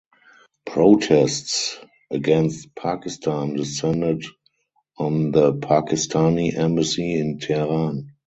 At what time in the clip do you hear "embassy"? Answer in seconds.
6.57-7.13